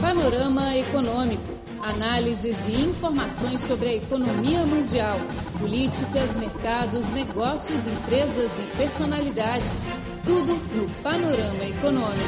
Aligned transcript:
Panorama 0.00 0.76
Econômico. 0.76 1.42
Análises 1.82 2.68
e 2.68 2.82
informações 2.82 3.60
sobre 3.60 3.88
a 3.88 3.94
economia 3.94 4.64
mundial, 4.64 5.18
políticas, 5.58 6.36
mercados, 6.36 7.10
negócios, 7.10 7.88
empresas 7.88 8.60
e 8.60 8.76
personalidades. 8.76 9.90
Tudo 10.24 10.54
no 10.72 10.88
Panorama 11.02 11.64
Econômico. 11.64 12.18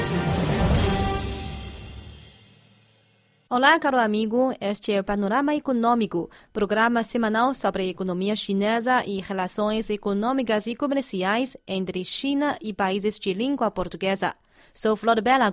Olá, 3.48 3.78
caro 3.78 3.98
amigo. 3.98 4.52
Este 4.60 4.92
é 4.92 5.00
o 5.00 5.04
Panorama 5.04 5.54
Econômico, 5.54 6.28
programa 6.52 7.04
semanal 7.04 7.54
sobre 7.54 7.84
a 7.84 7.86
economia 7.86 8.34
chinesa 8.34 9.04
e 9.06 9.20
relações 9.20 9.88
econômicas 9.90 10.66
e 10.66 10.74
comerciais 10.74 11.56
entre 11.68 12.04
China 12.04 12.58
e 12.60 12.72
países 12.72 13.16
de 13.18 13.32
língua 13.32 13.70
portuguesa. 13.70 14.34
Sou 14.74 14.96
Flor 14.96 15.20
Bela. 15.20 15.52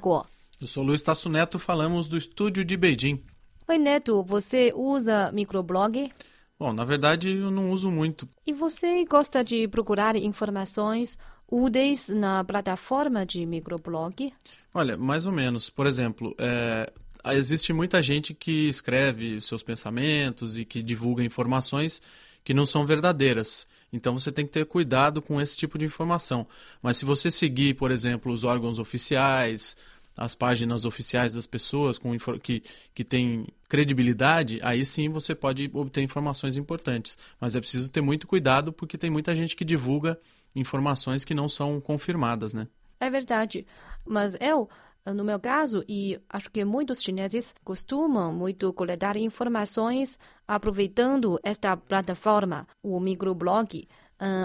Eu 0.60 0.66
sou 0.66 0.84
Luiz 0.84 1.04
Tasso 1.04 1.30
Neto, 1.30 1.60
falamos 1.60 2.08
do 2.08 2.18
estúdio 2.18 2.66
de 2.66 2.76
Beijing. 2.76 3.24
Oi, 3.68 3.78
Neto, 3.78 4.24
você 4.24 4.74
usa 4.76 5.32
microblog? 5.32 6.12
Bom, 6.58 6.74
na 6.74 6.84
verdade 6.84 7.30
eu 7.30 7.52
não 7.52 7.70
uso 7.70 7.92
muito. 7.92 8.28
E 8.44 8.52
você 8.52 9.06
gosta 9.06 9.44
de 9.44 9.68
procurar 9.68 10.16
informações 10.16 11.16
úteis 11.48 12.10
na 12.10 12.44
plataforma 12.44 13.24
de 13.24 13.46
microblog? 13.46 14.34
Olha, 14.74 14.98
mais 14.98 15.28
ou 15.28 15.32
menos. 15.32 15.70
Por 15.70 15.86
exemplo, 15.86 16.34
é, 16.40 16.92
existe 17.36 17.72
muita 17.72 18.02
gente 18.02 18.34
que 18.34 18.68
escreve 18.68 19.40
seus 19.42 19.62
pensamentos 19.62 20.58
e 20.58 20.66
que 20.66 20.82
divulga 20.82 21.24
informações 21.24 22.02
que 22.44 22.54
não 22.54 22.66
são 22.66 22.84
verdadeiras. 22.84 23.68
Então 23.92 24.18
você 24.18 24.32
tem 24.32 24.46
que 24.46 24.54
ter 24.54 24.66
cuidado 24.66 25.22
com 25.22 25.40
esse 25.40 25.56
tipo 25.56 25.78
de 25.78 25.86
informação. 25.86 26.48
Mas 26.82 26.98
se 26.98 27.06
você 27.06 27.30
seguir, 27.30 27.76
por 27.76 27.92
exemplo, 27.92 28.32
os 28.32 28.44
órgãos 28.44 28.80
oficiais, 28.80 29.78
as 30.18 30.34
páginas 30.34 30.84
oficiais 30.84 31.34
das 31.34 31.46
pessoas 31.46 32.00
com 32.00 32.18
que, 32.42 32.64
que 32.94 33.04
têm 33.04 33.48
credibilidade, 33.70 34.60
aí 34.64 34.86
sim 34.86 35.10
você 35.10 35.36
pode 35.36 35.70
obter 35.74 36.02
informações 36.02 36.58
importantes. 36.58 37.18
Mas 37.40 37.56
é 37.56 37.60
preciso 37.60 37.92
ter 37.92 38.02
muito 38.02 38.28
cuidado 38.28 38.74
porque 38.74 38.98
tem 38.98 39.10
muita 39.10 39.36
gente 39.36 39.56
que 39.56 39.64
divulga 39.64 40.20
informações 40.56 41.24
que 41.24 41.34
não 41.34 41.48
são 41.48 41.80
confirmadas, 41.80 42.54
né? 42.54 42.68
É 43.00 43.10
verdade. 43.10 43.66
Mas 44.06 44.36
eu, 44.40 44.68
no 45.06 45.24
meu 45.24 45.40
caso, 45.40 45.84
e 45.88 46.20
acho 46.30 46.50
que 46.50 46.66
muitos 46.66 47.02
chineses 47.02 47.54
costumam 47.64 48.34
muito 48.34 48.74
coletar 48.74 49.16
informações 49.18 50.18
aproveitando 50.48 51.40
esta 51.44 51.78
plataforma, 51.78 52.68
o 52.82 53.00
microblog. 53.00 53.88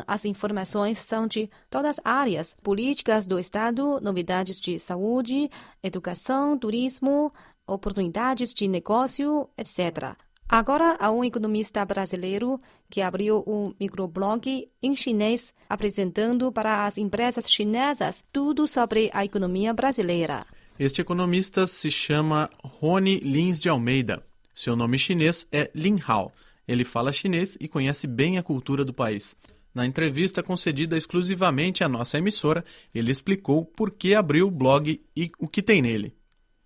As 0.06 0.24
informações 0.24 0.98
são 0.98 1.26
de 1.26 1.48
todas 1.70 1.98
as 1.98 2.00
áreas: 2.04 2.54
políticas 2.62 3.26
do 3.26 3.38
Estado, 3.38 4.00
novidades 4.00 4.60
de 4.60 4.78
saúde, 4.78 5.48
educação, 5.82 6.58
turismo, 6.58 7.32
oportunidades 7.66 8.52
de 8.52 8.68
negócio, 8.68 9.48
etc. 9.56 10.16
Agora, 10.48 10.96
há 11.00 11.10
um 11.10 11.24
economista 11.24 11.82
brasileiro 11.82 12.58
que 12.90 13.00
abriu 13.00 13.42
um 13.46 13.72
microblog 13.80 14.68
em 14.82 14.94
chinês 14.94 15.54
apresentando 15.68 16.52
para 16.52 16.84
as 16.84 16.98
empresas 16.98 17.50
chinesas 17.50 18.22
tudo 18.30 18.66
sobre 18.66 19.08
a 19.14 19.24
economia 19.24 19.72
brasileira. 19.72 20.44
Este 20.78 21.00
economista 21.00 21.66
se 21.66 21.90
chama 21.90 22.50
Rony 22.62 23.20
Lins 23.20 23.60
de 23.60 23.70
Almeida. 23.70 24.22
Seu 24.54 24.76
nome 24.76 24.98
chinês 24.98 25.46
é 25.50 25.70
Lin 25.74 25.98
Hao. 26.06 26.30
Ele 26.68 26.84
fala 26.84 27.12
chinês 27.12 27.56
e 27.58 27.66
conhece 27.66 28.06
bem 28.06 28.36
a 28.36 28.42
cultura 28.42 28.84
do 28.84 28.92
país. 28.92 29.34
Na 29.74 29.86
entrevista 29.86 30.42
concedida 30.42 30.96
exclusivamente 30.96 31.82
à 31.82 31.88
nossa 31.88 32.18
emissora, 32.18 32.64
ele 32.94 33.10
explicou 33.10 33.64
por 33.64 33.90
que 33.90 34.14
abriu 34.14 34.48
o 34.48 34.50
blog 34.50 35.00
e 35.16 35.32
o 35.38 35.48
que 35.48 35.62
tem 35.62 35.80
nele. 35.80 36.14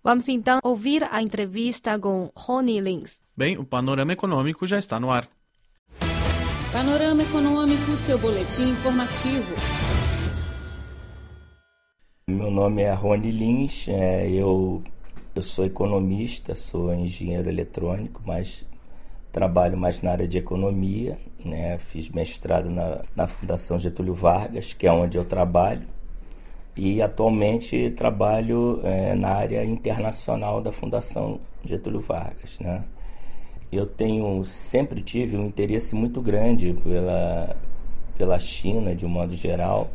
Vamos 0.03 0.27
então 0.27 0.59
ouvir 0.63 1.07
a 1.11 1.21
entrevista 1.21 1.97
com 1.97 2.31
Rony 2.35 2.79
Lins. 2.81 3.17
Bem, 3.35 3.57
o 3.57 3.63
Panorama 3.63 4.11
Econômico 4.11 4.67
já 4.67 4.77
está 4.77 4.99
no 4.99 5.09
ar. 5.09 5.27
Panorama 6.71 7.23
Econômico, 7.23 7.95
seu 7.95 8.17
boletim 8.17 8.71
informativo. 8.71 9.55
Meu 12.29 12.51
nome 12.51 12.81
é 12.81 12.93
Rony 12.93 13.31
Lins, 13.31 13.87
é, 13.87 14.29
eu, 14.29 14.83
eu 15.33 15.41
sou 15.41 15.65
economista, 15.65 16.53
sou 16.53 16.93
engenheiro 16.93 17.47
eletrônico, 17.47 18.21
mas 18.25 18.65
trabalho 19.37 19.77
mais 19.77 20.01
na 20.01 20.13
área 20.13 20.27
de 20.27 20.39
economia, 20.39 21.19
né? 21.45 21.77
fiz 21.77 22.09
mestrado 22.09 22.71
na, 22.71 23.03
na 23.15 23.27
Fundação 23.27 23.77
Getúlio 23.77 24.15
Vargas, 24.15 24.73
que 24.73 24.87
é 24.87 24.91
onde 24.91 25.15
eu 25.15 25.23
trabalho, 25.23 25.85
e 26.75 27.03
atualmente 27.03 27.91
trabalho 27.91 28.79
é, 28.83 29.13
na 29.13 29.29
área 29.29 29.63
internacional 29.63 30.59
da 30.59 30.71
Fundação 30.71 31.39
Getúlio 31.63 31.99
Vargas. 31.99 32.59
Né? 32.59 32.83
Eu 33.71 33.85
tenho, 33.85 34.43
sempre 34.43 35.03
tive 35.03 35.37
um 35.37 35.45
interesse 35.45 35.93
muito 35.93 36.19
grande 36.19 36.73
pela, 36.83 37.55
pela 38.17 38.39
China, 38.39 38.95
de 38.95 39.05
um 39.05 39.09
modo 39.09 39.35
geral, 39.35 39.91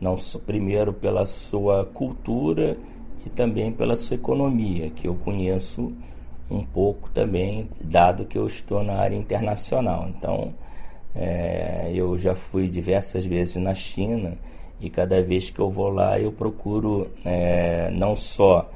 não 0.00 0.16
só, 0.16 0.38
primeiro 0.38 0.94
pela 0.94 1.26
sua 1.26 1.84
cultura 1.84 2.78
e 3.26 3.28
também 3.28 3.70
pela 3.70 3.96
sua 3.96 4.14
economia, 4.14 4.88
que 4.88 5.06
eu 5.06 5.14
conheço 5.14 5.92
um 6.50 6.64
pouco 6.64 7.10
também, 7.10 7.68
dado 7.82 8.24
que 8.24 8.38
eu 8.38 8.46
estou 8.46 8.82
na 8.82 8.94
área 8.94 9.16
internacional. 9.16 10.08
Então, 10.08 10.54
é, 11.14 11.90
eu 11.94 12.16
já 12.18 12.34
fui 12.34 12.68
diversas 12.68 13.24
vezes 13.24 13.56
na 13.56 13.74
China 13.74 14.36
e 14.80 14.88
cada 14.88 15.22
vez 15.22 15.50
que 15.50 15.58
eu 15.58 15.70
vou 15.70 15.88
lá 15.88 16.18
eu 16.18 16.32
procuro 16.32 17.10
é, 17.24 17.90
não 17.90 18.14
só 18.14 18.70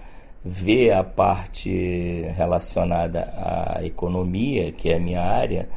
ver 0.44 0.90
a 0.90 1.04
parte 1.04 2.24
relacionada 2.36 3.32
à 3.36 3.84
economia, 3.84 4.72
que 4.72 4.90
é 4.90 4.96
a 4.96 5.00
minha 5.00 5.22
área, 5.22 5.68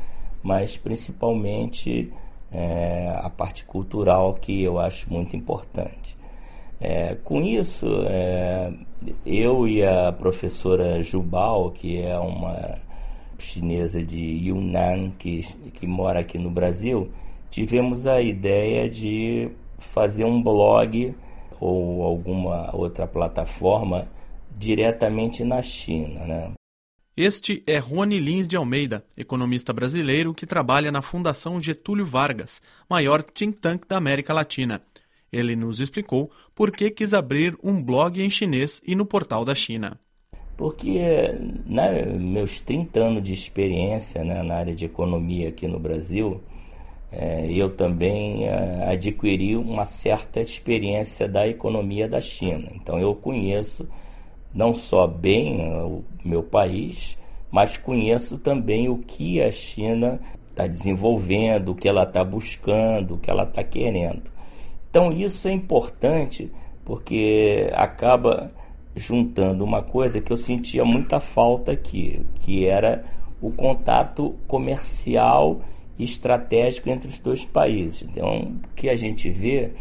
mas 0.41 0.75
principalmente 0.75 2.11
é, 2.51 3.19
a 3.21 3.29
parte 3.29 3.63
cultural 3.65 4.33
que 4.35 4.63
eu 4.63 4.79
acho 4.79 5.11
muito 5.11 5.35
importante. 5.35 6.17
É, 6.79 7.15
com 7.23 7.41
isso, 7.41 7.87
é, 8.07 8.73
eu 9.25 9.67
e 9.67 9.83
a 9.83 10.11
professora 10.11 11.01
Jubal, 11.01 11.71
que 11.71 12.01
é 12.01 12.17
uma 12.17 12.75
chinesa 13.37 14.03
de 14.03 14.19
Yunnan, 14.19 15.11
que, 15.17 15.41
que 15.73 15.87
mora 15.87 16.19
aqui 16.19 16.37
no 16.37 16.49
Brasil, 16.49 17.11
tivemos 17.49 18.05
a 18.07 18.21
ideia 18.21 18.89
de 18.89 19.49
fazer 19.77 20.25
um 20.25 20.41
blog 20.41 21.15
ou 21.59 22.03
alguma 22.03 22.75
outra 22.75 23.07
plataforma 23.07 24.07
diretamente 24.57 25.43
na 25.43 25.61
China. 25.61 26.25
Né? 26.25 26.51
Este 27.15 27.63
é 27.65 27.77
Rony 27.77 28.19
Lins 28.19 28.47
de 28.47 28.57
Almeida, 28.57 29.05
economista 29.17 29.71
brasileiro 29.71 30.33
que 30.33 30.45
trabalha 30.45 30.91
na 30.91 31.01
Fundação 31.01 31.61
Getúlio 31.61 32.05
Vargas, 32.05 32.61
maior 32.89 33.23
think 33.23 33.57
tank 33.57 33.87
da 33.87 33.97
América 33.97 34.33
Latina. 34.33 34.81
Ele 35.31 35.55
nos 35.55 35.79
explicou 35.79 36.31
por 36.53 36.71
que 36.71 36.89
quis 36.89 37.13
abrir 37.13 37.57
um 37.63 37.81
blog 37.81 38.21
em 38.21 38.29
chinês 38.29 38.81
e 38.85 38.95
no 38.95 39.05
portal 39.05 39.43
da 39.43 39.55
China. 39.55 39.99
Porque, 40.57 40.99
né, 41.65 42.05
meus 42.05 42.61
30 42.61 42.99
anos 42.99 43.23
de 43.23 43.33
experiência 43.33 44.23
né, 44.23 44.41
na 44.41 44.55
área 44.55 44.73
de 44.73 44.85
economia 44.85 45.49
aqui 45.49 45.67
no 45.67 45.79
Brasil, 45.79 46.41
é, 47.11 47.45
eu 47.51 47.69
também 47.69 48.47
é, 48.47 48.89
adquiri 48.91 49.55
uma 49.57 49.83
certa 49.85 50.39
experiência 50.39 51.27
da 51.27 51.47
economia 51.47 52.07
da 52.07 52.21
China. 52.21 52.67
Então, 52.73 52.97
eu 52.99 53.13
conheço 53.15 53.87
não 54.53 54.73
só 54.73 55.05
bem 55.05 55.61
é, 55.61 55.83
o 55.83 56.03
meu 56.23 56.41
país, 56.41 57.17
mas 57.51 57.77
conheço 57.77 58.37
também 58.37 58.87
o 58.87 58.97
que 58.97 59.41
a 59.41 59.51
China 59.51 60.19
está 60.49 60.67
desenvolvendo, 60.67 61.69
o 61.69 61.75
que 61.75 61.87
ela 61.87 62.03
está 62.03 62.23
buscando, 62.23 63.15
o 63.15 63.17
que 63.17 63.29
ela 63.29 63.43
está 63.43 63.63
querendo. 63.63 64.23
Então 64.95 65.11
isso 65.11 65.49
é 65.49 65.51
importante 65.51 66.49
porque 66.85 67.69
acaba 67.73 68.49
juntando 68.95 69.61
uma 69.61 69.81
coisa 69.81 70.21
que 70.21 70.31
eu 70.31 70.37
sentia 70.37 70.85
muita 70.85 71.19
falta 71.19 71.73
aqui, 71.73 72.21
que 72.35 72.65
era 72.65 73.03
o 73.41 73.51
contato 73.51 74.37
comercial 74.47 75.59
e 75.99 76.05
estratégico 76.05 76.89
entre 76.89 77.09
os 77.09 77.19
dois 77.19 77.43
países. 77.43 78.03
Então, 78.03 78.53
o 78.63 78.73
que 78.73 78.87
a 78.87 78.95
gente 78.95 79.29
vê 79.29 79.73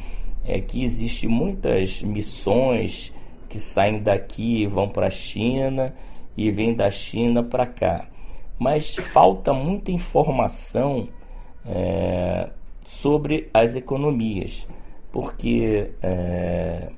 é 0.44 0.60
que 0.60 0.82
existe 0.82 1.28
muitas 1.28 2.02
missões 2.02 3.12
que 3.48 3.60
saem 3.60 4.02
daqui 4.02 4.62
e 4.62 4.66
vão 4.66 4.88
para 4.88 5.06
a 5.06 5.10
China 5.10 5.94
e 6.36 6.50
vêm 6.50 6.74
da 6.74 6.90
China 6.90 7.40
para 7.40 7.66
cá. 7.66 8.08
Mas 8.58 8.96
falta 8.96 9.52
muita 9.52 9.92
informação 9.92 11.08
é, 11.64 12.50
sobre 12.82 13.48
as 13.54 13.76
economias 13.76 14.66
porque 15.14 15.92
é, 16.02 16.90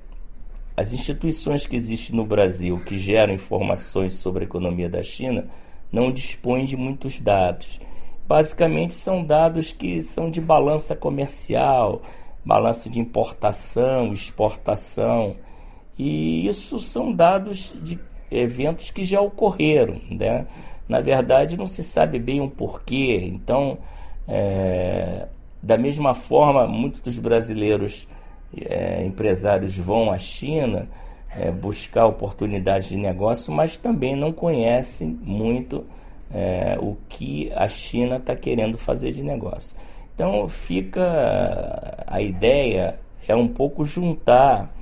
as 0.74 0.94
instituições 0.94 1.66
que 1.66 1.76
existem 1.76 2.16
no 2.16 2.24
Brasil 2.24 2.82
que 2.82 2.96
geram 2.96 3.34
informações 3.34 4.14
sobre 4.14 4.44
a 4.44 4.46
economia 4.46 4.88
da 4.88 5.02
China 5.02 5.46
não 5.92 6.10
dispõem 6.10 6.64
de 6.64 6.78
muitos 6.78 7.20
dados. 7.20 7.78
Basicamente 8.26 8.94
são 8.94 9.22
dados 9.22 9.70
que 9.70 10.02
são 10.02 10.30
de 10.30 10.40
balança 10.40 10.96
comercial, 10.96 12.00
balanço 12.42 12.88
de 12.88 12.98
importação, 12.98 14.14
exportação, 14.14 15.36
e 15.98 16.46
isso 16.48 16.78
são 16.78 17.12
dados 17.12 17.74
de 17.82 17.98
eventos 18.30 18.90
que 18.90 19.04
já 19.04 19.20
ocorreram, 19.20 20.00
né? 20.10 20.46
Na 20.88 21.02
verdade, 21.02 21.54
não 21.54 21.66
se 21.66 21.82
sabe 21.82 22.19
bem 22.19 22.40
o 22.40 22.48
porquê. 22.48 23.30
Então, 23.30 23.76
é, 24.26 25.28
da 25.62 25.76
mesma 25.76 26.14
forma, 26.14 26.67
muitos 26.67 27.00
dos 27.00 27.19
brasileiros 27.19 28.08
é, 28.56 29.05
empresários 29.05 29.76
vão 29.76 30.11
à 30.11 30.19
China 30.19 30.88
é, 31.37 31.50
buscar 31.50 32.06
oportunidades 32.06 32.88
de 32.88 32.97
negócio, 32.97 33.53
mas 33.53 33.76
também 33.76 34.17
não 34.17 34.32
conhecem 34.32 35.19
muito 35.23 35.85
é, 36.32 36.79
o 36.81 36.97
que 37.08 37.53
a 37.55 37.69
China 37.69 38.17
está 38.17 38.35
querendo 38.35 38.79
fazer 38.79 39.12
de 39.12 39.23
negócio. 39.23 39.76
Então 40.14 40.49
fica 40.49 42.05
a 42.06 42.20
ideia 42.23 42.99
é 43.29 43.35
um 43.35 43.49
pouco 43.49 43.85
juntar 43.85 44.73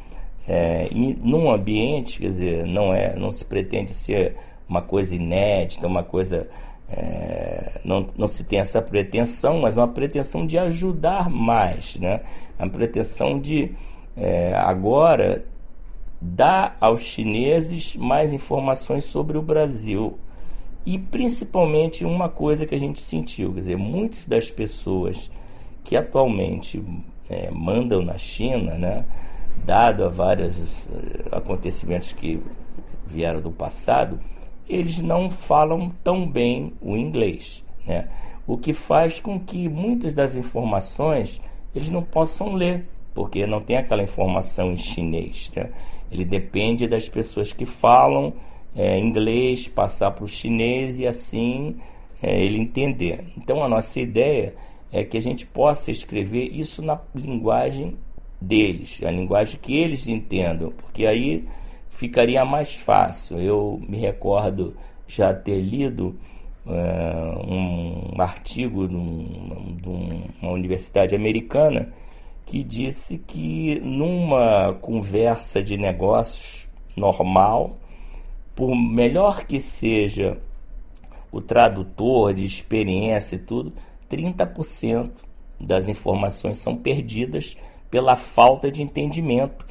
é, 0.46 0.88
num 0.92 1.50
ambiente, 1.50 2.20
quer 2.20 2.26
dizer, 2.26 2.66
não 2.66 2.92
é, 2.92 3.16
não 3.16 3.30
se 3.30 3.44
pretende 3.44 3.92
ser 3.92 4.36
uma 4.68 4.82
coisa 4.82 5.14
inédita, 5.14 5.86
uma 5.86 6.02
coisa 6.02 6.48
é, 6.96 7.80
não, 7.84 8.06
não 8.16 8.28
se 8.28 8.44
tem 8.44 8.60
essa 8.60 8.80
pretensão, 8.80 9.60
mas 9.60 9.76
uma 9.76 9.88
pretensão 9.88 10.46
de 10.46 10.56
ajudar 10.56 11.28
mais, 11.28 11.96
né? 11.96 12.20
A 12.56 12.68
pretensão 12.68 13.40
de 13.40 13.72
é, 14.16 14.54
agora 14.54 15.44
dar 16.20 16.76
aos 16.80 17.02
chineses 17.02 17.96
mais 17.96 18.32
informações 18.32 19.04
sobre 19.04 19.36
o 19.36 19.42
Brasil. 19.42 20.18
E 20.86 20.98
principalmente 20.98 22.04
uma 22.04 22.28
coisa 22.28 22.64
que 22.64 22.74
a 22.74 22.78
gente 22.78 23.00
sentiu, 23.00 23.52
quer 23.52 23.60
dizer, 23.60 23.76
muitas 23.76 24.26
das 24.26 24.50
pessoas 24.50 25.30
que 25.82 25.96
atualmente 25.96 26.82
é, 27.28 27.50
mandam 27.50 28.02
na 28.02 28.16
China, 28.18 28.74
né, 28.74 29.04
dado 29.64 30.04
a 30.04 30.08
vários 30.08 30.86
eh, 30.88 31.36
acontecimentos 31.36 32.12
que 32.12 32.42
vieram 33.06 33.40
do 33.40 33.50
passado, 33.50 34.18
eles 34.68 34.98
não 34.98 35.30
falam 35.30 35.92
tão 36.02 36.26
bem 36.26 36.72
o 36.80 36.96
inglês, 36.96 37.64
né? 37.86 38.08
O 38.46 38.58
que 38.58 38.72
faz 38.72 39.20
com 39.20 39.40
que 39.40 39.68
muitas 39.68 40.12
das 40.12 40.36
informações 40.36 41.40
eles 41.74 41.90
não 41.90 42.02
possam 42.02 42.54
ler, 42.54 42.86
porque 43.14 43.46
não 43.46 43.60
tem 43.60 43.76
aquela 43.76 44.02
informação 44.02 44.72
em 44.72 44.76
chinês, 44.76 45.50
né? 45.54 45.70
Ele 46.10 46.24
depende 46.24 46.86
das 46.86 47.08
pessoas 47.08 47.52
que 47.52 47.64
falam 47.64 48.32
é, 48.74 48.98
inglês, 48.98 49.68
passar 49.68 50.10
para 50.10 50.24
o 50.24 50.28
chinês 50.28 50.98
e 50.98 51.06
assim 51.06 51.76
é, 52.22 52.42
ele 52.42 52.58
entender. 52.58 53.24
Então 53.36 53.64
a 53.64 53.68
nossa 53.68 54.00
ideia 54.00 54.54
é 54.92 55.02
que 55.02 55.16
a 55.16 55.20
gente 55.20 55.46
possa 55.46 55.90
escrever 55.90 56.44
isso 56.52 56.82
na 56.82 57.00
linguagem 57.14 57.96
deles, 58.40 59.00
a 59.02 59.10
linguagem 59.10 59.58
que 59.60 59.76
eles 59.76 60.06
entendam, 60.06 60.70
porque 60.70 61.06
aí 61.06 61.44
ficaria 61.94 62.44
mais 62.44 62.74
fácil. 62.74 63.40
Eu 63.40 63.80
me 63.88 63.98
recordo 63.98 64.76
já 65.06 65.32
ter 65.32 65.60
lido 65.60 66.16
uh, 66.66 67.46
um 67.46 68.20
artigo 68.20 68.88
de, 68.88 68.96
de 68.96 69.88
uma 69.88 70.52
universidade 70.52 71.14
americana 71.14 71.92
que 72.44 72.62
disse 72.62 73.18
que 73.18 73.80
numa 73.80 74.74
conversa 74.80 75.62
de 75.62 75.76
negócios 75.76 76.68
normal, 76.96 77.76
por 78.54 78.74
melhor 78.74 79.44
que 79.44 79.60
seja 79.60 80.38
o 81.32 81.40
tradutor 81.40 82.34
de 82.34 82.44
experiência 82.44 83.36
e 83.36 83.38
tudo, 83.38 83.72
30% 84.10 85.10
das 85.58 85.88
informações 85.88 86.58
são 86.58 86.76
perdidas 86.76 87.56
pela 87.90 88.16
falta 88.16 88.70
de 88.70 88.82
entendimento 88.82 89.64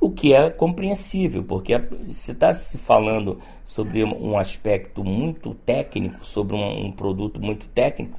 o 0.00 0.10
que 0.10 0.34
é 0.34 0.50
compreensível, 0.50 1.42
porque 1.42 1.80
se 2.10 2.32
está 2.32 2.52
se 2.52 2.78
falando 2.78 3.38
sobre 3.64 4.04
um 4.04 4.38
aspecto 4.38 5.02
muito 5.02 5.54
técnico, 5.54 6.24
sobre 6.24 6.54
um, 6.54 6.86
um, 6.86 6.92
produto 6.92 7.40
muito 7.40 7.66
técnico, 7.68 8.18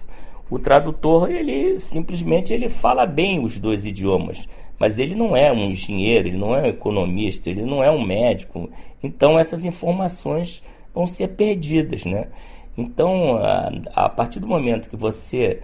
o 0.49 0.57
tradutor 0.57 1.29
ele 1.29 1.79
simplesmente 1.79 2.53
ele 2.53 2.69
fala 2.69 3.05
bem 3.05 3.43
os 3.43 3.59
dois 3.59 3.85
idiomas, 3.85 4.47
mas 4.79 4.97
ele 4.97 5.15
não 5.15 5.35
é 5.35 5.51
um 5.51 5.69
engenheiro, 5.69 6.27
ele 6.27 6.37
não 6.37 6.55
é 6.55 6.63
um 6.63 6.67
economista, 6.67 7.49
ele 7.49 7.63
não 7.63 7.83
é 7.83 7.91
um 7.91 8.03
médico. 8.03 8.69
Então 9.01 9.37
essas 9.37 9.65
informações 9.65 10.63
vão 10.93 11.05
ser 11.05 11.29
perdidas, 11.29 12.05
né? 12.05 12.27
Então 12.77 13.37
a, 13.37 13.71
a 13.93 14.09
partir 14.09 14.39
do 14.39 14.47
momento 14.47 14.89
que 14.89 14.95
você 14.95 15.61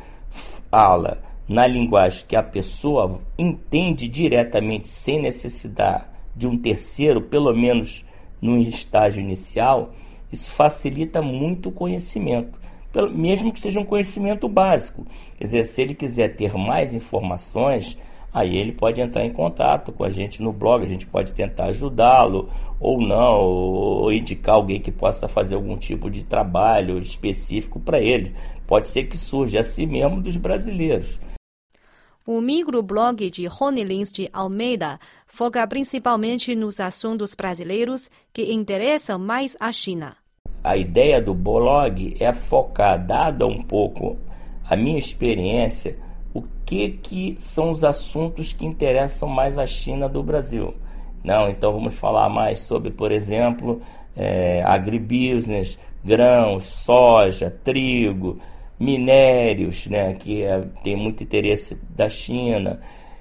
fala 0.69 1.21
na 1.48 1.68
linguagem 1.68 2.25
que 2.28 2.36
a 2.36 2.44
pessoa 2.44 3.19
entende 3.38 4.07
diretamente 4.07 4.88
sem 4.88 5.22
necessidade 5.22 6.06
de 6.36 6.48
um 6.48 6.57
terceiro, 6.57 7.22
pelo 7.22 7.54
menos 7.54 8.06
no 8.42 8.57
estágio 8.57 9.22
inicial, 9.22 9.94
isso 10.31 10.50
facilita 10.50 11.22
muito 11.22 11.69
o 11.69 11.72
conhecimento, 11.72 12.60
mesmo 13.12 13.51
que 13.51 13.60
seja 13.60 13.80
um 13.80 13.86
conhecimento 13.86 14.50
básico. 14.50 15.06
Quer 15.38 15.44
dizer, 15.45 15.66
se 15.66 15.81
ele 15.81 15.94
quiser 15.94 16.36
ter 16.36 16.54
mais 16.56 16.94
informações, 16.94 17.98
aí 18.34 18.57
ele 18.57 18.72
pode 18.72 19.00
entrar 19.00 19.24
em 19.24 19.31
contato 19.31 19.92
com 19.92 20.04
a 20.04 20.10
gente 20.10 20.42
no 20.42 20.51
blog, 20.51 20.84
a 20.84 20.89
gente 20.89 21.06
pode 21.06 21.34
tentar 21.34 21.66
ajudá-lo 21.66 22.50
ou 22.80 23.00
não, 23.00 23.39
ou 23.42 24.12
indicar 24.12 24.56
alguém 24.56 24.80
que 24.80 24.92
possa 24.92 25.28
fazer 25.28 25.56
algum 25.56 25.78
tipo 25.78 26.10
de 26.10 26.24
trabalho 26.24 26.98
específico 26.98 27.80
para 27.80 28.00
ele. 28.00 28.34
Pode 28.68 28.89
ser 28.89 29.06
que 29.06 29.18
surja 29.18 29.60
assim 29.60 29.86
mesmo 29.86 30.21
dos 30.21 30.38
brasileiros. 30.38 31.19
O 32.25 32.39
microblog 32.39 33.30
de 33.30 33.45
Rony 33.48 33.83
Lins 33.83 34.10
de 34.10 34.30
Almeida 34.31 34.98
foca 35.27 35.68
principalmente 35.68 36.56
nos 36.56 36.80
assuntos 36.80 37.36
brasileiros 37.36 38.10
que 38.31 38.54
interessam 38.54 39.19
mais 39.19 39.57
a 39.60 39.71
China. 39.74 40.15
A 40.63 40.77
ideia 40.77 41.21
do 41.21 41.33
blog 41.33 42.15
é 42.21 42.31
focar, 42.31 43.06
dada 43.06 43.45
um 43.45 43.62
pouco 43.62 44.18
a 44.69 44.77
minha 44.77 44.98
experiência, 44.98 45.98
o 46.33 46.42
que, 46.65 46.92
que 46.92 47.36
são 47.38 47.69
os 47.69 47.83
assuntos 47.83 48.54
que 48.54 48.65
interessam 48.65 49.27
mais 49.27 49.57
a 49.57 49.65
China 49.65 50.07
do 50.07 50.24
Brasil. 50.24 50.74
Não, 51.21 51.50
então 51.50 51.74
vamos 51.74 51.94
falar 51.94 52.30
mais 52.30 52.62
sobre, 52.62 52.92
por 52.92 53.12
exemplo, 53.12 53.81
é, 54.15 54.63
agribusiness, 54.63 55.77
grãos, 56.04 56.63
soja, 56.63 57.54
trigo, 57.63 58.39
minérios, 58.80 59.88
né, 59.88 60.14
que 60.14 60.44
é, 60.44 60.62
tem 60.84 60.96
muito 60.96 61.24
interesse 61.24 61.80
da 61.90 62.10
China, 62.10 62.80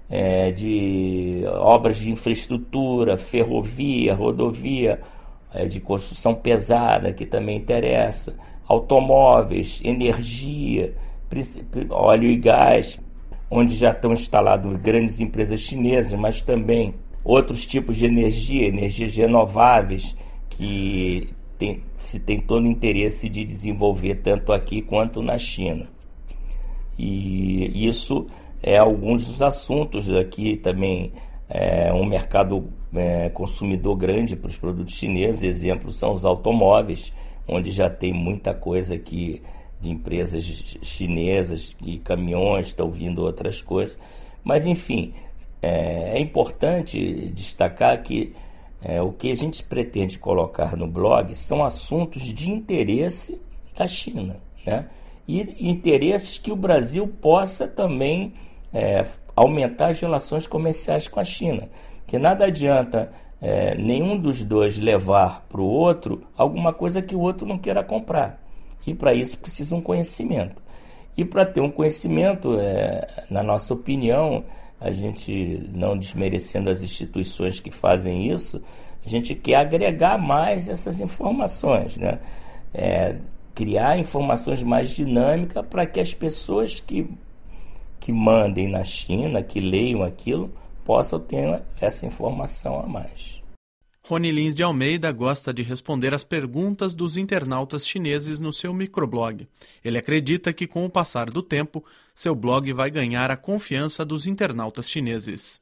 é, 0.08 0.50
de 0.50 1.42
obras 1.46 1.98
de 1.98 2.10
infraestrutura, 2.10 3.16
ferrovia, 3.16 4.14
rodovia, 4.14 5.00
é, 5.54 5.66
de 5.66 5.80
construção 5.80 6.34
pesada, 6.34 7.12
que 7.12 7.24
também 7.24 7.56
interessa, 7.56 8.36
automóveis, 8.66 9.80
energia, 9.84 10.94
óleo 11.90 12.30
e 12.30 12.36
gás, 12.36 13.00
onde 13.50 13.74
já 13.74 13.90
estão 13.90 14.12
instaladas 14.12 14.74
grandes 14.80 15.20
empresas 15.20 15.60
chinesas, 15.60 16.18
mas 16.18 16.40
também 16.40 16.94
outros 17.24 17.66
tipos 17.66 17.96
de 17.96 18.06
energia, 18.06 18.68
energias 18.68 19.16
renováveis, 19.16 20.16
que 20.50 21.28
tem, 21.58 21.82
se 22.02 22.18
tem 22.18 22.40
todo 22.40 22.64
o 22.64 22.68
interesse 22.68 23.28
de 23.28 23.44
desenvolver 23.44 24.16
tanto 24.16 24.52
aqui 24.52 24.82
quanto 24.82 25.22
na 25.22 25.38
China. 25.38 25.88
E 26.98 27.88
isso 27.88 28.26
é 28.62 28.76
alguns 28.76 29.26
dos 29.26 29.42
assuntos 29.42 30.10
aqui 30.10 30.56
também. 30.56 31.12
É 31.48 31.92
um 31.92 32.04
mercado 32.04 32.68
é, 32.94 33.28
consumidor 33.28 33.96
grande 33.96 34.36
para 34.36 34.48
os 34.48 34.56
produtos 34.56 34.94
chineses. 34.94 35.42
Exemplos 35.42 35.96
são 35.96 36.12
os 36.12 36.24
automóveis, 36.24 37.12
onde 37.46 37.70
já 37.70 37.90
tem 37.90 38.12
muita 38.12 38.54
coisa 38.54 38.94
aqui 38.94 39.42
de 39.80 39.90
empresas 39.90 40.44
chinesas 40.82 41.76
e 41.84 41.98
caminhões, 41.98 42.68
estão 42.68 42.90
vindo 42.90 43.22
outras 43.22 43.60
coisas. 43.60 43.98
Mas, 44.44 44.64
enfim, 44.64 45.12
é, 45.60 46.16
é 46.16 46.20
importante 46.20 47.30
destacar 47.34 48.00
que 48.02 48.32
é, 48.82 49.00
o 49.00 49.12
que 49.12 49.30
a 49.30 49.36
gente 49.36 49.62
pretende 49.62 50.18
colocar 50.18 50.76
no 50.76 50.86
blog 50.86 51.34
são 51.34 51.64
assuntos 51.64 52.22
de 52.22 52.50
interesse 52.50 53.40
da 53.76 53.86
China, 53.86 54.36
né? 54.66 54.86
E 55.26 55.70
interesses 55.70 56.36
que 56.36 56.50
o 56.50 56.56
Brasil 56.56 57.06
possa 57.06 57.68
também 57.68 58.32
é, 58.72 59.06
aumentar 59.36 59.90
as 59.90 60.00
relações 60.00 60.46
comerciais 60.48 61.06
com 61.06 61.20
a 61.20 61.24
China. 61.24 61.68
Que 62.06 62.18
nada 62.18 62.46
adianta 62.46 63.12
é, 63.40 63.76
nenhum 63.76 64.18
dos 64.18 64.42
dois 64.42 64.78
levar 64.78 65.46
para 65.48 65.60
o 65.60 65.64
outro 65.64 66.22
alguma 66.36 66.72
coisa 66.72 67.00
que 67.00 67.14
o 67.14 67.20
outro 67.20 67.46
não 67.46 67.58
queira 67.58 67.84
comprar. 67.84 68.42
E 68.86 68.92
para 68.92 69.14
isso 69.14 69.38
precisa 69.38 69.76
um 69.76 69.80
conhecimento. 69.80 70.60
E 71.16 71.24
para 71.24 71.44
ter 71.44 71.60
um 71.60 71.70
conhecimento, 71.70 72.58
é, 72.58 73.06
na 73.30 73.42
nossa 73.42 73.74
opinião, 73.74 74.44
a 74.82 74.90
gente 74.90 75.68
não 75.72 75.96
desmerecendo 75.96 76.68
as 76.68 76.82
instituições 76.82 77.60
que 77.60 77.70
fazem 77.70 78.30
isso, 78.30 78.60
a 79.04 79.08
gente 79.08 79.34
quer 79.34 79.56
agregar 79.56 80.18
mais 80.18 80.68
essas 80.68 81.00
informações, 81.00 81.96
né? 81.96 82.18
É, 82.74 83.16
criar 83.54 83.98
informações 83.98 84.62
mais 84.62 84.90
dinâmicas 84.90 85.64
para 85.66 85.86
que 85.86 86.00
as 86.00 86.14
pessoas 86.14 86.80
que, 86.80 87.08
que 88.00 88.12
mandem 88.12 88.68
na 88.68 88.82
China, 88.82 89.42
que 89.42 89.60
leiam 89.60 90.02
aquilo, 90.02 90.50
possam 90.84 91.20
ter 91.20 91.62
essa 91.80 92.06
informação 92.06 92.80
a 92.80 92.86
mais. 92.86 93.42
Rony 94.04 94.32
Lins 94.32 94.54
de 94.54 94.64
Almeida 94.64 95.12
gosta 95.12 95.54
de 95.54 95.62
responder 95.62 96.12
às 96.12 96.24
perguntas 96.24 96.92
dos 96.92 97.16
internautas 97.16 97.86
chineses 97.86 98.40
no 98.40 98.52
seu 98.52 98.74
microblog. 98.74 99.46
Ele 99.84 99.96
acredita 99.96 100.52
que, 100.52 100.66
com 100.66 100.84
o 100.84 100.90
passar 100.90 101.30
do 101.30 101.40
tempo, 101.40 101.84
seu 102.14 102.34
blog 102.34 102.72
vai 102.72 102.90
ganhar 102.90 103.30
a 103.30 103.36
confiança 103.36 104.04
dos 104.04 104.26
internautas 104.26 104.88
chineses. 104.88 105.60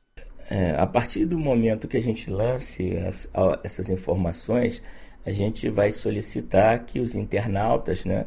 É, 0.49 0.73
a 0.73 0.87
partir 0.87 1.25
do 1.25 1.39
momento 1.39 1.87
que 1.87 1.97
a 1.97 2.01
gente 2.01 2.29
lance 2.29 2.97
as, 2.99 3.29
essas 3.63 3.89
informações, 3.89 4.83
a 5.25 5.31
gente 5.31 5.69
vai 5.69 5.93
solicitar 5.93 6.85
que 6.85 6.99
os 6.99 7.15
internautas, 7.15 8.05
né, 8.05 8.27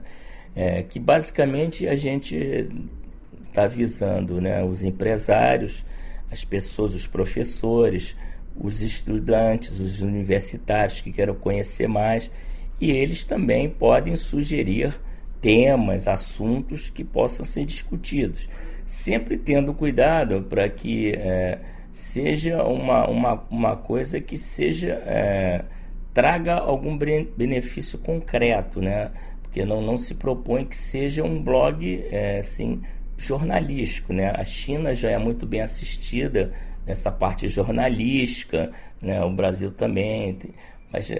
é, 0.55 0.83
que 0.83 0.99
basicamente 0.99 1.87
a 1.87 1.95
gente 1.95 2.69
está 3.45 3.67
visando 3.67 4.39
né, 4.39 4.63
os 4.63 4.83
empresários, 4.83 5.85
as 6.31 6.43
pessoas, 6.45 6.93
os 6.93 7.05
professores, 7.05 8.15
os 8.55 8.81
estudantes, 8.81 9.79
os 9.79 10.01
universitários 10.01 11.01
que 11.01 11.11
queiram 11.11 11.35
conhecer 11.35 11.87
mais, 11.87 12.31
e 12.79 12.89
eles 12.91 13.23
também 13.23 13.69
podem 13.69 14.15
sugerir 14.15 14.93
temas, 15.43 16.07
assuntos 16.07 16.89
que 16.89 17.03
possam 17.03 17.45
ser 17.45 17.65
discutidos, 17.65 18.47
sempre 18.85 19.37
tendo 19.37 19.73
cuidado 19.73 20.43
para 20.43 20.69
que 20.69 21.11
é, 21.11 21.59
seja 21.91 22.63
uma, 22.63 23.05
uma, 23.09 23.43
uma 23.51 23.75
coisa 23.75 24.21
que 24.21 24.37
seja 24.37 25.03
é, 25.05 25.65
traga 26.13 26.53
algum 26.55 26.97
benefício 26.97 27.99
concreto, 27.99 28.81
né? 28.81 29.11
Porque 29.41 29.65
não, 29.65 29.81
não 29.81 29.97
se 29.97 30.15
propõe 30.15 30.63
que 30.63 30.77
seja 30.77 31.23
um 31.23 31.43
blog 31.43 32.05
é, 32.09 32.39
assim 32.39 32.81
jornalístico, 33.17 34.13
né? 34.13 34.31
A 34.33 34.45
China 34.45 34.95
já 34.95 35.11
é 35.11 35.17
muito 35.17 35.45
bem 35.45 35.61
assistida 35.61 36.53
nessa 36.85 37.11
parte 37.11 37.49
jornalística, 37.49 38.71
né? 39.01 39.21
O 39.21 39.31
Brasil 39.31 39.71
também, 39.71 40.37
mas 40.91 41.11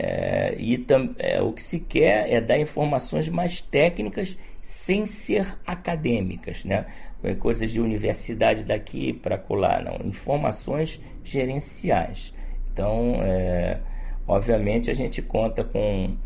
é, 0.00 0.54
e 0.56 0.78
tam, 0.78 1.12
é, 1.18 1.42
o 1.42 1.52
que 1.52 1.60
se 1.60 1.80
quer 1.80 2.32
é 2.32 2.40
dar 2.40 2.56
informações 2.56 3.28
mais 3.28 3.60
técnicas 3.60 4.38
sem 4.62 5.06
ser 5.06 5.58
acadêmicas, 5.66 6.64
né? 6.64 6.86
É 7.24 7.34
coisas 7.34 7.72
de 7.72 7.80
universidade 7.80 8.62
daqui 8.62 9.12
para 9.12 9.36
colar, 9.36 9.82
não, 9.82 10.06
informações 10.06 11.00
gerenciais. 11.24 12.32
Então, 12.72 13.16
é, 13.22 13.80
obviamente, 14.24 14.88
a 14.88 14.94
gente 14.94 15.20
conta 15.20 15.64
com, 15.64 16.16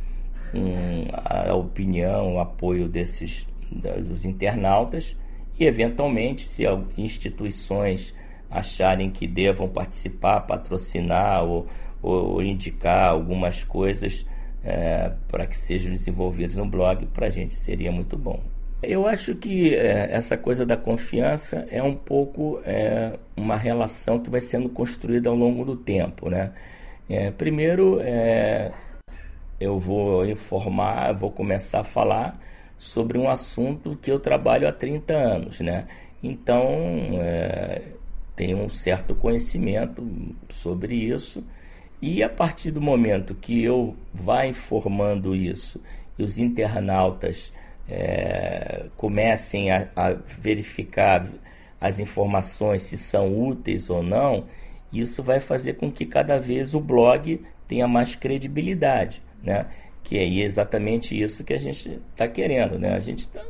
com 0.50 1.07
a 1.25 1.55
opinião, 1.55 2.35
o 2.35 2.41
apoio 2.41 2.87
desses 2.91 3.47
dos 3.71 4.26
internautas 4.26 5.17
e, 5.59 5.64
eventualmente, 5.64 6.43
se 6.43 6.64
instituições 6.99 8.14
acharem 8.50 9.11
que 9.11 9.26
devam 9.26 9.67
participar, 9.67 10.43
patrocinar 10.43 11.43
ou, 11.43 11.67
ou 12.02 12.42
indicar 12.42 13.11
algumas 13.11 13.62
coisas 13.62 14.26
é, 14.64 15.12
para 15.28 15.47
que 15.47 15.56
sejam 15.56 15.92
desenvolvidas 15.92 16.56
no 16.56 16.66
blog, 16.66 17.06
para 17.06 17.26
a 17.26 17.30
gente 17.30 17.54
seria 17.54 17.92
muito 17.92 18.16
bom. 18.16 18.40
Eu 18.82 19.06
acho 19.06 19.37
que 19.37 19.75
é, 19.75 20.09
essa 20.11 20.37
coisa 20.37 20.66
da 20.66 20.76
confiança 20.76 21.66
é 21.71 21.80
um 21.80 21.94
pouco 21.94 22.61
é, 22.64 23.16
uma 23.37 23.56
relação 23.56 24.18
que 24.18 24.28
vai 24.28 24.40
sendo 24.40 24.68
construída 24.68 25.30
ao 25.30 25.37
longo 25.37 25.64
do 25.64 25.76
tempo. 25.76 26.28
Né? 26.28 26.50
É, 27.09 27.30
primeiro, 27.30 28.00
é, 28.00 28.73
eu 29.61 29.78
vou 29.78 30.26
informar, 30.26 31.12
vou 31.12 31.30
começar 31.30 31.80
a 31.80 31.85
falar 31.85 32.40
sobre 32.76 33.16
um 33.16 33.30
assunto 33.30 33.97
que 34.02 34.11
eu 34.11 34.18
trabalho 34.18 34.66
há 34.66 34.73
30 34.73 35.14
anos. 35.14 35.61
Né? 35.61 35.87
Então, 36.21 36.66
é, 37.21 37.82
tenho 38.35 38.59
um 38.59 38.68
certo 38.68 39.14
conhecimento 39.14 40.04
sobre 40.49 40.97
isso. 40.97 41.44
E 42.02 42.21
a 42.21 42.28
partir 42.28 42.73
do 42.73 42.80
momento 42.80 43.32
que 43.32 43.62
eu 43.62 43.97
vá 44.12 44.44
informando 44.44 45.37
isso 45.37 45.80
e 46.18 46.25
os 46.25 46.37
internautas 46.37 47.52
é, 47.88 48.87
comecem 48.97 49.71
a, 49.71 49.88
a, 49.94 50.12
verificar 50.12 51.25
as 51.80 52.00
informações 52.00 52.82
se 52.82 52.97
são 52.97 53.38
úteis 53.38 53.88
ou 53.88 54.02
não, 54.02 54.47
isso 54.92 55.23
vai 55.23 55.38
fazer 55.38 55.75
com 55.75 55.92
que 55.92 56.04
cada 56.04 56.40
vez 56.40 56.75
o 56.75 56.80
blog 56.80 57.40
tenha 57.68 57.87
mais 57.87 58.16
credibilidade, 58.16 59.23
né? 59.40 59.66
Que 60.02 60.18
é 60.18 60.25
exatamente 60.25 61.21
isso 61.21 61.44
que 61.44 61.54
a 61.54 61.59
gente 61.59 62.00
está 62.11 62.26
querendo, 62.26 62.80
né? 62.80 62.97
A 62.97 63.00
gente 63.00 63.21
está 63.21 63.42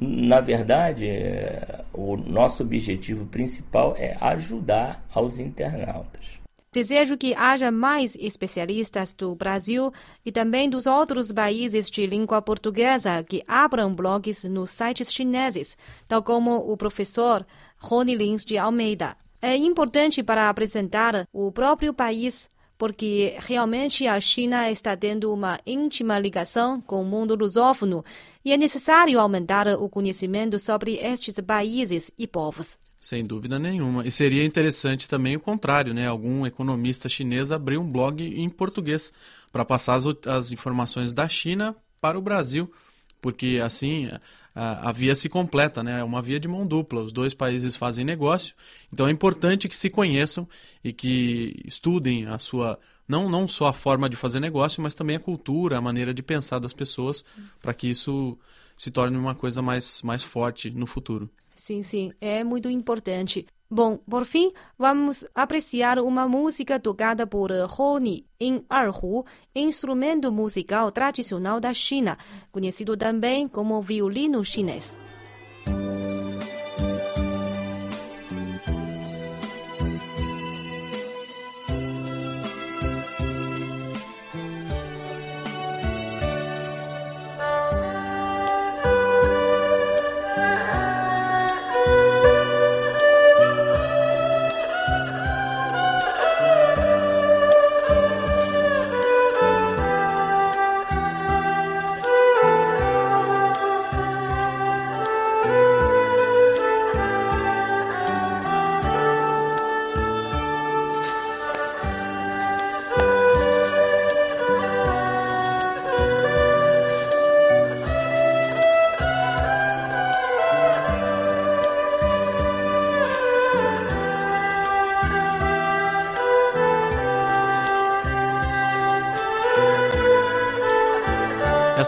na 0.00 0.40
verdade, 0.40 1.06
é, 1.06 1.84
o 1.92 2.16
nosso 2.16 2.64
objetivo 2.64 3.26
principal 3.26 3.94
é 3.96 4.16
ajudar 4.20 5.06
aos 5.14 5.38
internautas. 5.38 6.41
Desejo 6.72 7.18
que 7.18 7.34
haja 7.34 7.70
mais 7.70 8.16
especialistas 8.18 9.12
do 9.12 9.34
Brasil 9.34 9.92
e 10.24 10.32
também 10.32 10.70
dos 10.70 10.86
outros 10.86 11.30
países 11.30 11.90
de 11.90 12.06
língua 12.06 12.40
portuguesa 12.40 13.22
que 13.22 13.42
abram 13.46 13.94
blogs 13.94 14.44
nos 14.44 14.70
sites 14.70 15.12
chineses, 15.12 15.76
tal 16.08 16.22
como 16.22 16.56
o 16.56 16.74
professor 16.74 17.46
Rony 17.78 18.14
Lins 18.14 18.42
de 18.42 18.56
Almeida. 18.56 19.14
É 19.42 19.54
importante 19.54 20.22
para 20.22 20.48
apresentar 20.48 21.28
o 21.30 21.52
próprio 21.52 21.92
país 21.92 22.48
porque 22.78 23.36
realmente 23.38 24.06
a 24.06 24.18
China 24.18 24.70
está 24.70 24.96
tendo 24.96 25.30
uma 25.30 25.60
íntima 25.66 26.18
ligação 26.18 26.80
com 26.80 27.02
o 27.02 27.04
mundo 27.04 27.34
lusófono 27.34 28.02
e 28.42 28.50
é 28.50 28.56
necessário 28.56 29.20
aumentar 29.20 29.68
o 29.68 29.90
conhecimento 29.90 30.58
sobre 30.58 30.94
estes 30.96 31.38
países 31.38 32.10
e 32.18 32.26
povos. 32.26 32.78
Sem 33.02 33.24
dúvida 33.24 33.58
nenhuma. 33.58 34.06
E 34.06 34.12
seria 34.12 34.44
interessante 34.44 35.08
também 35.08 35.34
o 35.34 35.40
contrário, 35.40 35.92
né? 35.92 36.06
Algum 36.06 36.46
economista 36.46 37.08
chinês 37.08 37.50
abrir 37.50 37.76
um 37.76 37.90
blog 37.90 38.22
em 38.22 38.48
português 38.48 39.12
para 39.50 39.64
passar 39.64 39.96
as, 39.96 40.04
as 40.24 40.52
informações 40.52 41.12
da 41.12 41.26
China 41.26 41.74
para 42.00 42.16
o 42.16 42.22
Brasil, 42.22 42.72
porque 43.20 43.60
assim 43.60 44.08
a, 44.54 44.90
a, 44.90 44.92
via 44.92 45.16
se 45.16 45.28
completa, 45.28 45.82
né? 45.82 45.98
É 45.98 46.04
uma 46.04 46.22
via 46.22 46.38
de 46.38 46.46
mão 46.46 46.64
dupla. 46.64 47.00
Os 47.00 47.10
dois 47.10 47.34
países 47.34 47.74
fazem 47.74 48.04
negócio, 48.04 48.54
então 48.92 49.08
é 49.08 49.10
importante 49.10 49.68
que 49.68 49.76
se 49.76 49.90
conheçam 49.90 50.48
e 50.84 50.92
que 50.92 51.60
estudem 51.64 52.26
a 52.28 52.38
sua 52.38 52.78
não 53.08 53.28
não 53.28 53.48
só 53.48 53.66
a 53.66 53.72
forma 53.72 54.08
de 54.08 54.14
fazer 54.16 54.38
negócio, 54.38 54.80
mas 54.80 54.94
também 54.94 55.16
a 55.16 55.20
cultura, 55.20 55.76
a 55.76 55.80
maneira 55.80 56.14
de 56.14 56.22
pensar 56.22 56.60
das 56.60 56.72
pessoas, 56.72 57.24
para 57.60 57.74
que 57.74 57.88
isso 57.88 58.38
se 58.76 58.92
torne 58.92 59.16
uma 59.16 59.34
coisa 59.34 59.60
mais 59.60 60.02
mais 60.02 60.22
forte 60.22 60.70
no 60.70 60.86
futuro. 60.86 61.28
Sim, 61.54 61.82
sim, 61.82 62.12
é 62.20 62.42
muito 62.42 62.68
importante. 62.68 63.46
Bom, 63.70 63.96
por 63.96 64.26
fim, 64.26 64.52
vamos 64.78 65.24
apreciar 65.34 65.98
uma 65.98 66.28
música 66.28 66.78
tocada 66.78 67.26
por 67.26 67.50
Honi 67.78 68.26
em 68.38 68.62
erhu, 68.70 69.24
instrumento 69.54 70.30
musical 70.30 70.92
tradicional 70.92 71.58
da 71.58 71.72
China, 71.72 72.18
conhecido 72.50 72.98
também 72.98 73.48
como 73.48 73.80
violino 73.80 74.44
chinês. 74.44 74.98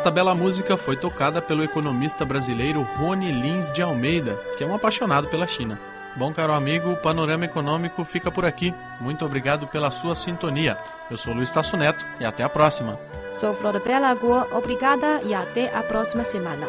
Esta 0.04 0.12
bela 0.12 0.34
música 0.34 0.76
foi 0.76 0.96
tocada 0.96 1.40
pelo 1.40 1.64
economista 1.64 2.26
brasileiro 2.26 2.82
Rony 2.82 3.32
Lins 3.32 3.72
de 3.72 3.80
Almeida, 3.80 4.36
que 4.54 4.62
é 4.62 4.66
um 4.66 4.74
apaixonado 4.74 5.28
pela 5.28 5.46
China. 5.46 5.80
Bom, 6.14 6.30
caro 6.30 6.52
amigo, 6.52 6.90
o 6.90 6.96
Panorama 6.98 7.46
Econômico 7.46 8.04
fica 8.04 8.30
por 8.30 8.44
aqui. 8.44 8.74
Muito 9.00 9.24
obrigado 9.24 9.66
pela 9.66 9.90
sua 9.90 10.14
sintonia. 10.14 10.76
Eu 11.10 11.16
sou 11.16 11.32
Luiz 11.32 11.50
Tasso 11.50 11.74
Neto 11.74 12.04
e 12.20 12.24
até 12.26 12.42
a 12.42 12.50
próxima. 12.50 13.00
Sou 13.32 13.54
Flora 13.54 13.80
Bela 13.80 14.08
Lagoa, 14.08 14.46
obrigada 14.52 15.22
e 15.24 15.32
até 15.32 15.74
a 15.74 15.82
próxima 15.82 16.22
semana. 16.22 16.68